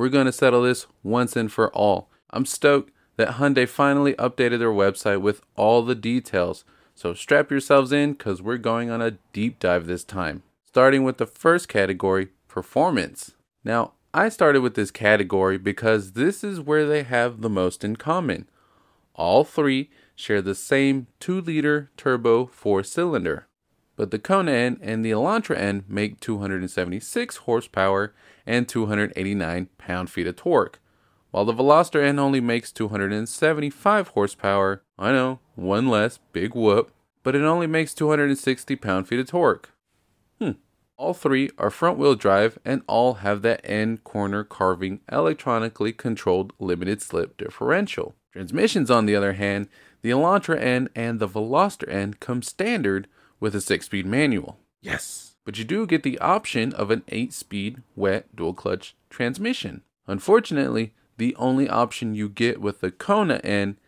[0.00, 2.08] we're going to settle this once and for all.
[2.30, 6.64] I'm stoked that Hyundai finally updated their website with all the details.
[6.94, 10.42] So strap yourselves in because we're going on a deep dive this time.
[10.64, 13.32] Starting with the first category performance.
[13.62, 17.96] Now, I started with this category because this is where they have the most in
[17.96, 18.48] common.
[19.14, 23.48] All three share the same 2 liter turbo 4 cylinder,
[24.00, 28.14] but the Kona N and the Elantra N make 276 horsepower
[28.46, 30.80] and 289 pound feet of torque,
[31.32, 34.82] while the Veloster N only makes 275 horsepower.
[34.98, 39.68] I know, one less, big whoop, but it only makes 260 pound feet of torque.
[40.38, 40.52] Hmm.
[40.96, 46.54] All three are front wheel drive and all have that N corner carving electronically controlled
[46.58, 48.14] limited slip differential.
[48.32, 49.68] Transmissions, on the other hand,
[50.00, 53.06] the Elantra N and the Veloster N come standard
[53.40, 54.58] with a 6 speed manual.
[54.80, 55.34] Yes!
[55.44, 59.82] But you do get the option of an 8 speed wet dual clutch transmission.
[60.06, 63.78] Unfortunately, the only option you get with the Kona N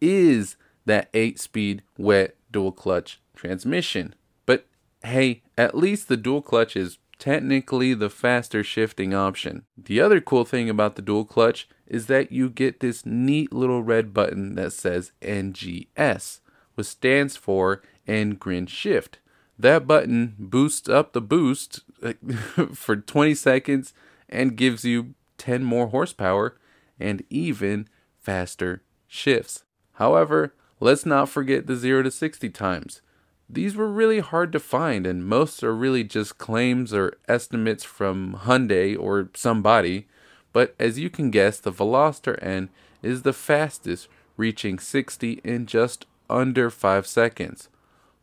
[0.00, 4.14] is that 8 speed wet dual clutch transmission.
[4.46, 4.66] But
[5.02, 9.64] hey, at least the dual clutch is technically the faster shifting option.
[9.76, 13.82] The other cool thing about the dual clutch is that you get this neat little
[13.82, 16.40] red button that says NGS,
[16.74, 19.18] which stands for N-Grin Shift.
[19.58, 21.80] That button boosts up the boost
[22.74, 23.94] for 20 seconds
[24.28, 26.56] and gives you 10 more horsepower
[26.98, 27.88] and even
[28.18, 29.64] faster shifts.
[29.94, 33.00] However, let's not forget the 0 to 60 times.
[33.48, 38.40] These were really hard to find, and most are really just claims or estimates from
[38.44, 40.06] Hyundai or somebody.
[40.52, 42.70] But as you can guess, the Veloster N
[43.02, 47.68] is the fastest, reaching 60 in just under 5 seconds,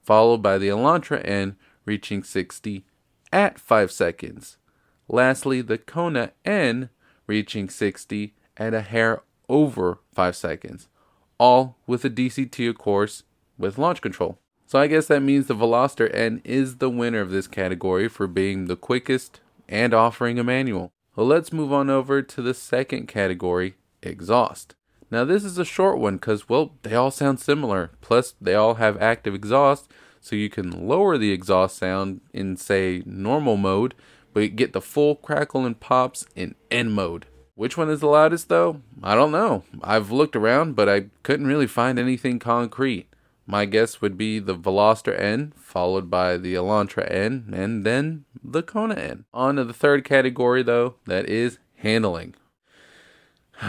[0.07, 2.85] followed by the Elantra N reaching 60
[3.33, 4.55] at 5 seconds.
[5.09, 6.89] Lastly, the Kona N
[7.27, 10.87] reaching 60 at a hair over 5 seconds,
[11.37, 13.23] all with a DCT, of course,
[13.57, 14.39] with launch control.
[14.65, 18.27] So I guess that means the Veloster N is the winner of this category for
[18.27, 20.93] being the quickest and offering a manual.
[21.17, 24.75] Well, let's move on over to the second category, exhaust.
[25.09, 27.91] Now this is a short one because, well, they all sound similar.
[28.01, 29.89] Plus, they all have active exhaust,
[30.27, 33.95] so you can lower the exhaust sound in, say, normal mode,
[34.33, 37.25] but get the full crackle and pops in N mode.
[37.55, 38.81] Which one is the loudest though?
[39.01, 39.63] I don't know.
[39.81, 43.07] I've looked around, but I couldn't really find anything concrete.
[43.47, 48.61] My guess would be the Veloster N, followed by the Elantra N, and then the
[48.61, 49.25] Kona N.
[49.33, 52.35] On to the third category, though, that is handling.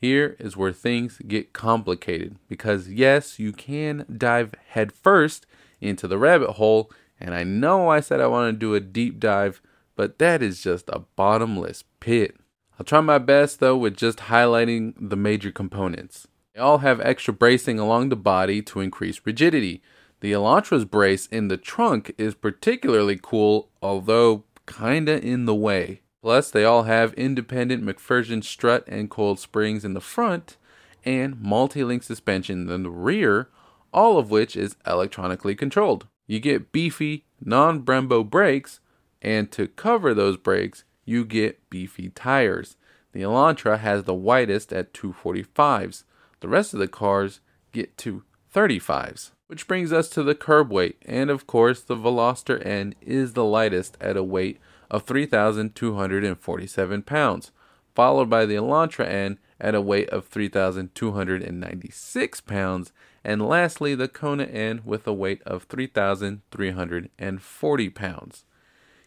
[0.00, 5.46] Here is where things get complicated because, yes, you can dive headfirst
[5.80, 9.20] into the rabbit hole, and I know I said I want to do a deep
[9.20, 9.60] dive,
[9.96, 12.36] but that is just a bottomless pit.
[12.78, 16.26] I'll try my best though with just highlighting the major components.
[16.54, 19.82] They all have extra bracing along the body to increase rigidity.
[20.20, 26.00] The Elantra's brace in the trunk is particularly cool, although kinda in the way.
[26.22, 30.56] Plus, they all have independent MacPherson strut and coiled springs in the front,
[31.04, 33.48] and multi-link suspension in the rear,
[33.92, 36.06] all of which is electronically controlled.
[36.26, 38.80] You get beefy, non-Brembo brakes,
[39.20, 42.76] and to cover those brakes, you get beefy tires.
[43.12, 46.04] The Elantra has the widest at 245s.
[46.40, 47.40] The rest of the cars
[47.72, 48.22] get to
[48.54, 49.32] 35s.
[49.48, 53.44] Which brings us to the curb weight, and of course, the Veloster N is the
[53.44, 57.50] lightest at a weight of 3,247 pounds,
[57.94, 62.92] followed by the Elantra N at a weight of 3,296 pounds,
[63.24, 68.44] and lastly, the Kona N with a weight of 3,340 pounds.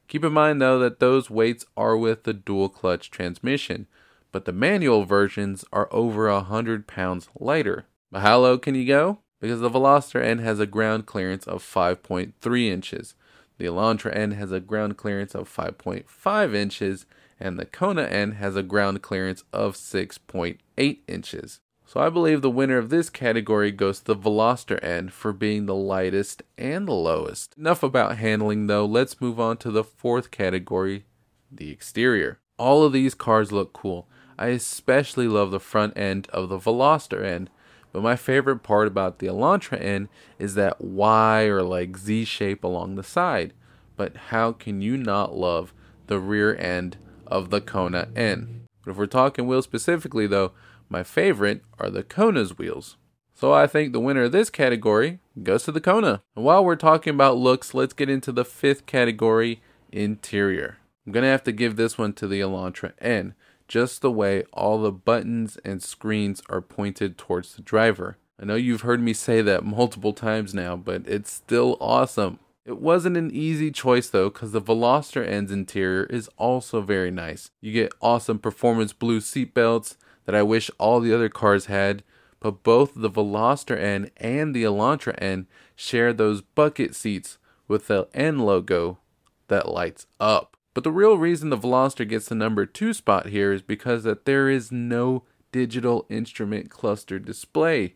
[0.07, 3.87] Keep in mind though that those weights are with the dual clutch transmission,
[4.31, 7.85] but the manual versions are over a hundred pounds lighter.
[8.11, 9.19] But how low can you go?
[9.39, 13.15] Because the Veloster N has a ground clearance of 5.3 inches,
[13.57, 17.05] the Elantra N has a ground clearance of 5.5 inches,
[17.39, 21.59] and the Kona N has a ground clearance of 6.8 inches.
[21.85, 25.65] So I believe the winner of this category goes to the Veloster N for being
[25.65, 27.55] the lightest and the lowest.
[27.57, 31.05] Enough about handling though, let's move on to the fourth category,
[31.51, 32.39] the exterior.
[32.57, 34.07] All of these cars look cool.
[34.39, 37.49] I especially love the front end of the Veloster N,
[37.91, 40.09] but my favorite part about the Elantra N
[40.39, 43.53] is that Y or like Z shape along the side.
[43.95, 45.73] But how can you not love
[46.07, 46.97] the rear end
[47.27, 48.65] of the Kona N?
[48.83, 50.53] But if we're talking wheels specifically though,
[50.89, 52.97] my favorite are the Kona's wheels.
[53.33, 56.21] So I think the winner of this category goes to the Kona.
[56.35, 60.77] And while we're talking about looks, let's get into the fifth category, interior.
[61.05, 63.33] I'm gonna have to give this one to the Elantra N
[63.67, 68.17] just the way all the buttons and screens are pointed towards the driver.
[68.39, 72.39] I know you've heard me say that multiple times now, but it's still awesome.
[72.65, 77.51] It wasn't an easy choice though, because the Veloster N's interior is also very nice.
[77.61, 82.03] You get awesome performance blue seatbelts that I wish all the other cars had,
[82.39, 87.37] but both the Veloster N and the Elantra N share those bucket seats
[87.67, 88.99] with the N logo
[89.47, 90.57] that lights up.
[90.73, 94.25] But the real reason the Veloster gets the number 2 spot here is because that
[94.25, 97.95] there is no digital instrument cluster display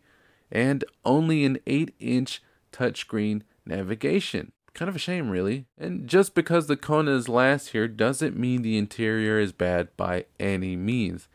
[0.50, 2.42] and only an 8-inch
[2.72, 4.52] touchscreen navigation.
[4.74, 5.66] Kind of a shame, really.
[5.76, 10.26] And just because the Kona is last here doesn't mean the interior is bad by
[10.38, 11.28] any means.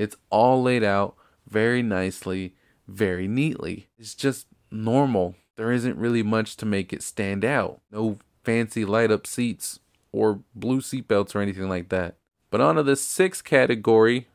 [0.00, 1.14] It's all laid out
[1.46, 2.54] very nicely,
[2.88, 3.88] very neatly.
[3.98, 5.34] It's just normal.
[5.56, 7.82] There isn't really much to make it stand out.
[7.92, 9.78] No fancy light up seats
[10.10, 12.16] or blue seatbelts or anything like that.
[12.50, 14.28] But on to the sixth category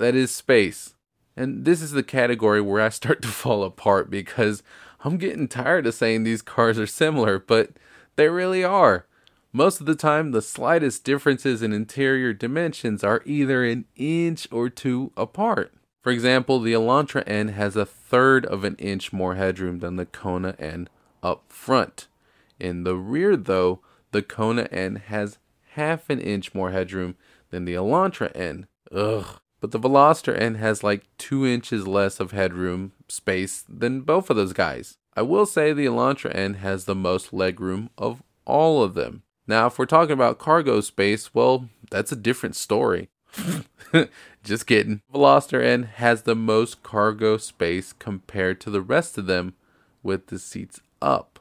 [0.00, 0.96] that is space.
[1.36, 4.64] And this is the category where I start to fall apart because
[5.04, 7.70] I'm getting tired of saying these cars are similar, but
[8.16, 9.06] they really are.
[9.52, 14.68] Most of the time, the slightest differences in interior dimensions are either an inch or
[14.68, 15.72] two apart.
[16.02, 20.06] For example, the Elantra N has a third of an inch more headroom than the
[20.06, 20.88] Kona N
[21.22, 22.08] up front.
[22.60, 23.80] In the rear, though,
[24.12, 25.38] the Kona N has
[25.72, 27.16] half an inch more headroom
[27.50, 28.66] than the Elantra N.
[28.92, 29.40] Ugh.
[29.60, 34.36] But the Veloster N has like two inches less of headroom space than both of
[34.36, 34.98] those guys.
[35.16, 39.22] I will say the Elantra N has the most legroom of all of them.
[39.48, 43.08] Now, if we're talking about cargo space, well, that's a different story.
[44.44, 45.00] Just kidding.
[45.12, 49.54] Veloster N has the most cargo space compared to the rest of them
[50.02, 51.40] with the seats up.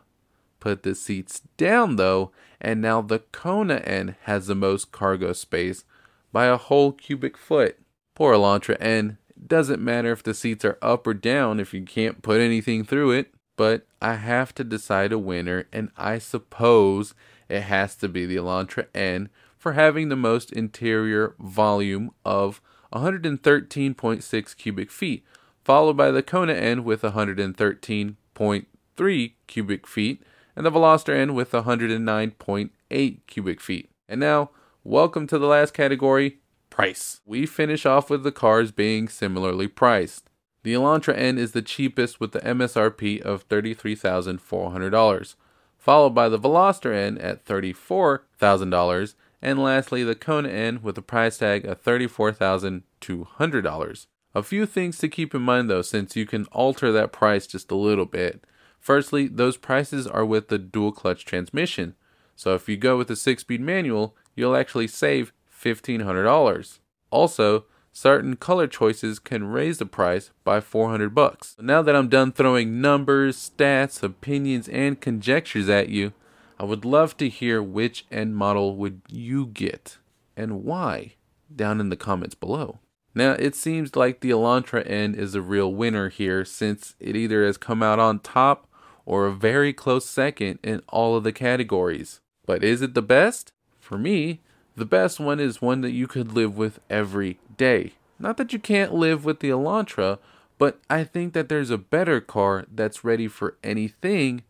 [0.61, 5.83] Put the seats down though, and now the Kona N has the most cargo space
[6.31, 7.77] by a whole cubic foot.
[8.15, 9.17] Poor Elantra N.
[9.45, 13.11] Doesn't matter if the seats are up or down if you can't put anything through
[13.11, 17.13] it but I have to decide a winner, and I suppose
[17.49, 22.61] it has to be the Elantra N for having the most interior volume of
[22.93, 25.25] 113.6 cubic feet,
[25.63, 30.23] followed by the Kona N with 113.3 cubic feet,
[30.55, 33.89] and the Veloster N with 109.8 cubic feet.
[34.07, 34.51] And now,
[34.83, 36.39] welcome to the last category
[36.69, 37.21] price.
[37.25, 40.29] We finish off with the cars being similarly priced.
[40.63, 45.35] The Elantra N is the cheapest with the MSRP of $33,400,
[45.77, 51.37] followed by the Veloster N at $34,000, and lastly the Kona N with a price
[51.37, 54.07] tag of $34,200.
[54.35, 57.71] A few things to keep in mind though, since you can alter that price just
[57.71, 58.43] a little bit.
[58.79, 61.95] Firstly, those prices are with the dual clutch transmission.
[62.35, 66.79] So if you go with the 6 speed manual, you'll actually save $1,500.
[67.09, 67.65] Also,
[67.97, 71.55] certain color choices can raise the price by 400 bucks.
[71.59, 76.13] Now that I'm done throwing numbers, stats, opinions, and conjectures at you,
[76.59, 79.97] I would love to hear which N model would you get
[80.35, 81.15] and why
[81.53, 82.77] down in the comments below.
[83.15, 87.43] Now, it seems like the Elantra N is a real winner here since it either
[87.43, 88.67] has come out on top
[89.07, 92.21] or a very close second in all of the categories.
[92.45, 93.53] But is it the best?
[93.79, 94.41] For me,
[94.77, 97.93] the best one is one that you could live with every day.
[98.19, 100.19] Not that you can't live with the Elantra,
[100.59, 104.43] but I think that there's a better car that's ready for anything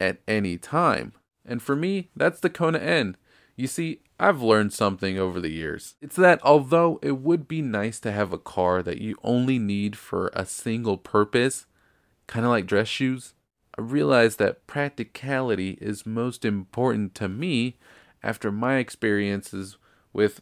[0.00, 1.12] at any time.
[1.44, 3.16] And for me, that's the Kona N.
[3.56, 5.96] You see, I've learned something over the years.
[6.00, 9.96] It's that although it would be nice to have a car that you only need
[9.96, 11.66] for a single purpose,
[12.28, 13.34] kind of like dress shoes,
[13.76, 17.78] I realize that practicality is most important to me
[18.22, 19.76] after my experiences
[20.12, 20.40] with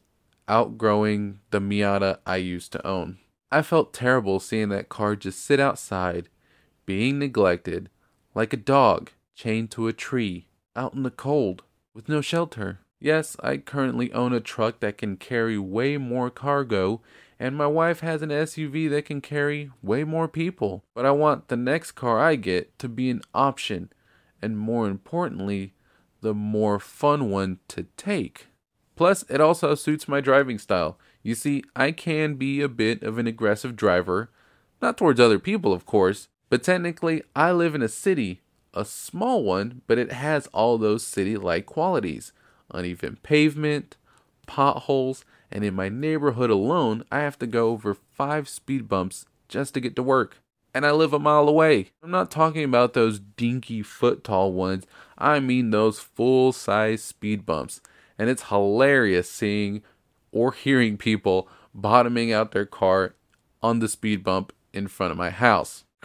[0.49, 3.19] outgrowing the Miata I used to own.
[3.51, 6.29] I felt terrible seeing that car just sit outside,
[6.87, 7.89] being neglected,
[8.35, 10.47] like a dog chained to a tree,
[10.77, 11.63] out in the cold,
[11.95, 12.81] with no shelter.
[13.01, 17.01] Yes, I currently own a truck that can carry way more cargo,
[17.39, 20.85] and my wife has an SUV that can carry way more people.
[20.95, 23.91] But I want the next car I get to be an option,
[24.43, 25.73] and more importantly,
[26.21, 28.47] the more fun one to take.
[28.97, 30.99] Plus, it also suits my driving style.
[31.23, 34.31] You see, I can be a bit of an aggressive driver,
[34.83, 38.41] not towards other people, of course, but technically, I live in a city,
[38.75, 42.33] a small one, but it has all those city like qualities
[42.73, 43.97] uneven pavement,
[44.47, 49.75] potholes, and in my neighborhood alone, I have to go over five speed bumps just
[49.75, 50.39] to get to work
[50.75, 51.91] and I live a mile away.
[52.03, 54.87] I'm not talking about those dinky foot tall ones,
[55.19, 57.81] I mean those full size speed bumps.
[58.19, 59.83] And it's hilarious seeing
[60.33, 63.15] or hearing people bottoming out their car
[63.63, 65.85] on the speed bump in front of my house.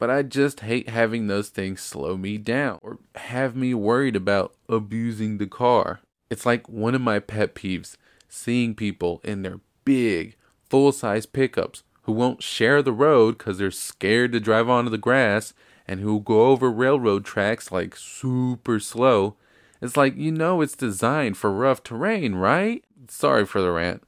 [0.00, 4.54] But I just hate having those things slow me down or have me worried about
[4.66, 6.00] abusing the car.
[6.30, 7.96] It's like one of my pet peeves
[8.26, 10.36] seeing people in their big,
[10.70, 14.98] full size pickups who won't share the road because they're scared to drive onto the
[14.98, 15.52] grass
[15.86, 19.36] and who go over railroad tracks like super slow.
[19.82, 22.84] It's like, you know, it's designed for rough terrain, right?
[23.08, 24.02] Sorry for the rant.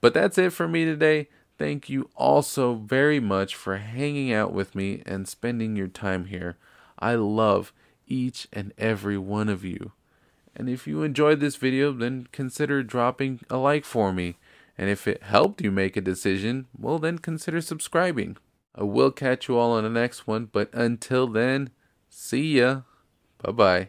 [0.00, 1.28] But that's it for me today.
[1.56, 6.26] Thank you all so very much for hanging out with me and spending your time
[6.26, 6.56] here.
[6.98, 7.72] I love
[8.06, 9.92] each and every one of you.
[10.56, 14.36] And if you enjoyed this video, then consider dropping a like for me.
[14.76, 18.36] And if it helped you make a decision, well, then consider subscribing.
[18.74, 21.70] I will catch you all on the next one, but until then,
[22.08, 22.82] see ya.
[23.38, 23.88] Bye bye.